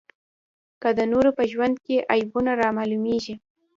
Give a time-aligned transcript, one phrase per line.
[0.81, 3.35] که د نورو په ژوند کې عیبونه رامعلومېږي.